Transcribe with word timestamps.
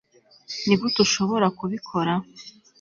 nigute 0.65 0.97
ushobora 1.05 1.47
kubikora 1.57 2.13